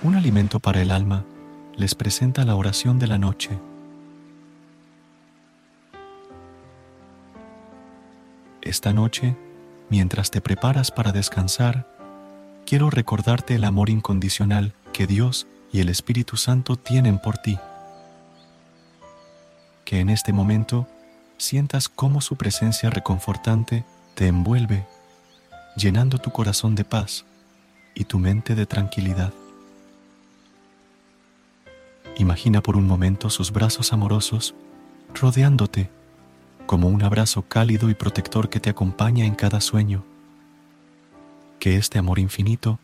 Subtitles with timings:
[0.00, 1.24] Un alimento para el alma
[1.76, 3.58] les presenta la oración de la noche.
[8.62, 9.34] Esta noche,
[9.90, 11.88] mientras te preparas para descansar,
[12.64, 17.58] quiero recordarte el amor incondicional que Dios y el Espíritu Santo tienen por ti.
[19.84, 20.86] Que en este momento
[21.38, 24.86] sientas cómo su presencia reconfortante te envuelve,
[25.76, 27.24] llenando tu corazón de paz
[27.96, 29.32] y tu mente de tranquilidad.
[32.18, 34.56] Imagina por un momento sus brazos amorosos
[35.14, 35.88] rodeándote
[36.66, 40.04] como un abrazo cálido y protector que te acompaña en cada sueño.
[41.60, 42.80] Que este amor infinito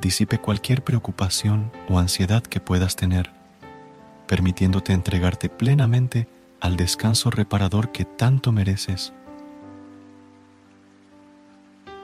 [0.00, 3.30] disipe cualquier preocupación o ansiedad que puedas tener,
[4.26, 6.28] permitiéndote entregarte plenamente
[6.60, 9.12] al descanso reparador que tanto mereces.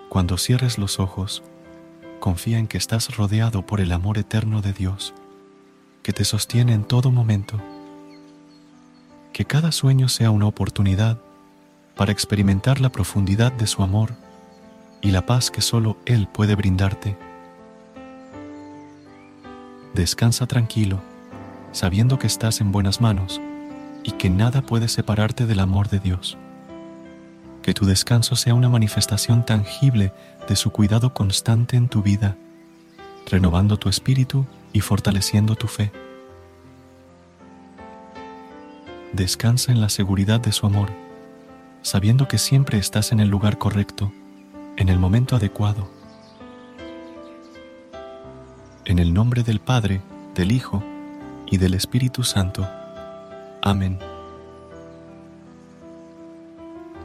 [0.08, 1.42] Cuando cierres los ojos,
[2.20, 5.12] confía en que estás rodeado por el amor eterno de Dios
[6.08, 7.60] que te sostiene en todo momento.
[9.34, 11.18] Que cada sueño sea una oportunidad
[11.96, 14.14] para experimentar la profundidad de su amor
[15.02, 17.14] y la paz que solo Él puede brindarte.
[19.92, 21.02] Descansa tranquilo,
[21.72, 23.38] sabiendo que estás en buenas manos
[24.02, 26.38] y que nada puede separarte del amor de Dios.
[27.60, 30.14] Que tu descanso sea una manifestación tangible
[30.48, 32.34] de su cuidado constante en tu vida,
[33.26, 35.92] renovando tu espíritu y fortaleciendo tu fe.
[39.12, 40.90] Descansa en la seguridad de su amor,
[41.82, 44.12] sabiendo que siempre estás en el lugar correcto,
[44.76, 45.90] en el momento adecuado.
[48.84, 50.00] En el nombre del Padre,
[50.34, 50.82] del Hijo
[51.46, 52.68] y del Espíritu Santo.
[53.62, 53.98] Amén.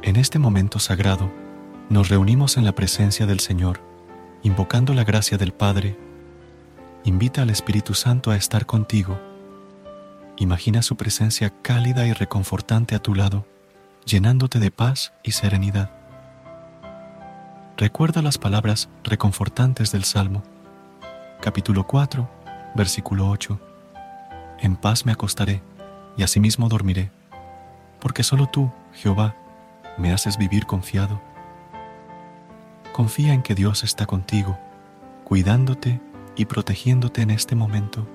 [0.01, 1.31] En este momento sagrado,
[1.89, 3.79] nos reunimos en la presencia del Señor,
[4.43, 5.97] invocando la gracia del Padre,
[7.05, 9.19] invita al Espíritu Santo a estar contigo.
[10.37, 13.45] Imagina su presencia cálida y reconfortante a tu lado,
[14.05, 15.91] llenándote de paz y serenidad.
[17.75, 20.43] Recuerda las palabras reconfortantes del Salmo,
[21.41, 22.29] capítulo 4,
[22.75, 23.59] versículo 8.
[24.59, 25.61] En paz me acostaré
[26.15, 27.11] y asimismo dormiré,
[27.99, 29.35] porque solo tú, Jehová,
[29.97, 31.21] me haces vivir confiado.
[32.93, 34.57] Confía en que Dios está contigo,
[35.25, 35.99] cuidándote
[36.35, 38.07] y protegiéndote en este momento.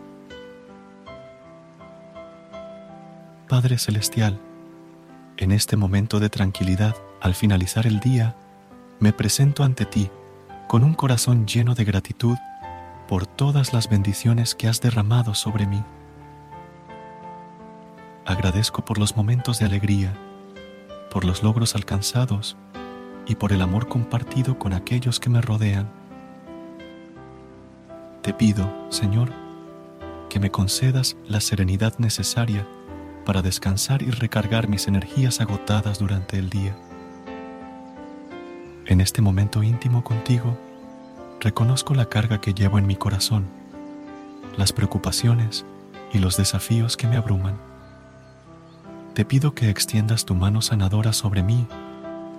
[3.48, 4.38] Padre Celestial,
[5.36, 8.36] en este momento de tranquilidad, al finalizar el día,
[9.00, 10.10] me presento ante ti
[10.66, 12.36] con un corazón lleno de gratitud
[13.08, 15.82] por todas las bendiciones que has derramado sobre mí.
[18.26, 20.12] Agradezco por los momentos de alegría,
[21.10, 22.58] por los logros alcanzados
[23.26, 25.90] y por el amor compartido con aquellos que me rodean.
[28.22, 29.30] Te pido, Señor,
[30.28, 32.66] que me concedas la serenidad necesaria
[33.24, 36.76] para descansar y recargar mis energías agotadas durante el día.
[38.86, 40.56] En este momento íntimo contigo,
[41.40, 43.46] reconozco la carga que llevo en mi corazón,
[44.56, 45.64] las preocupaciones
[46.12, 47.56] y los desafíos que me abruman.
[49.14, 51.66] Te pido que extiendas tu mano sanadora sobre mí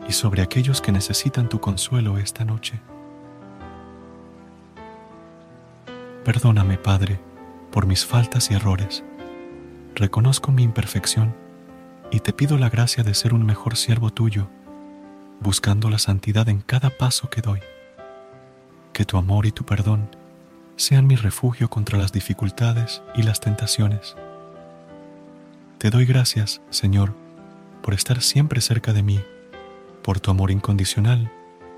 [0.08, 2.80] y sobre aquellos que necesitan tu consuelo esta noche.
[6.26, 7.20] Perdóname, Padre,
[7.72, 9.04] por mis faltas y errores.
[9.96, 11.34] Reconozco mi imperfección
[12.12, 14.50] y te pido la gracia de ser un mejor siervo tuyo,
[15.40, 17.60] buscando la santidad en cada paso que doy.
[18.92, 20.10] Que tu amor y tu perdón
[20.76, 24.16] sean mi refugio contra las dificultades y las tentaciones.
[25.78, 27.14] Te doy gracias, Señor,
[27.82, 29.22] por estar siempre cerca de mí,
[30.04, 31.32] por tu amor incondicional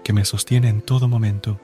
[0.03, 1.59] que me sostiene en todo momento.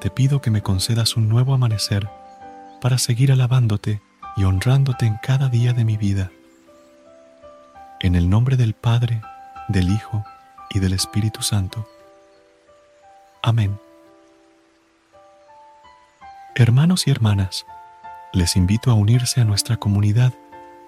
[0.00, 2.08] Te pido que me concedas un nuevo amanecer
[2.80, 4.00] para seguir alabándote
[4.36, 6.30] y honrándote en cada día de mi vida.
[8.00, 9.20] En el nombre del Padre,
[9.66, 10.24] del Hijo
[10.70, 11.88] y del Espíritu Santo.
[13.42, 13.76] Amén.
[16.54, 17.66] Hermanos y hermanas,
[18.32, 20.32] les invito a unirse a nuestra comunidad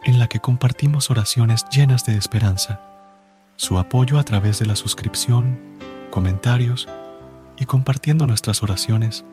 [0.05, 2.81] en la que compartimos oraciones llenas de esperanza.
[3.57, 5.59] Su apoyo a través de la suscripción,
[6.11, 6.89] comentarios
[7.61, 9.25] y compartiendo nuestras oraciones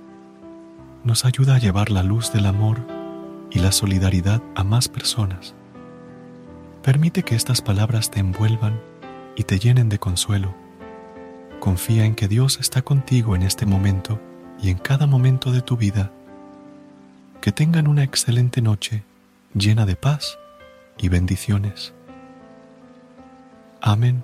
[1.03, 2.85] nos ayuda a llevar la luz del amor
[3.50, 5.56] y la solidaridad a más personas.
[6.83, 8.79] Permite que estas palabras te envuelvan
[9.38, 10.53] y te llenen de consuelo.
[11.62, 14.19] Confía en que Dios está contigo en este momento
[14.62, 16.12] y en cada momento de tu vida.
[17.39, 19.03] Que tengan una excelente noche
[19.53, 20.38] llena de paz
[20.97, 21.94] y bendiciones.
[23.81, 24.24] Amén.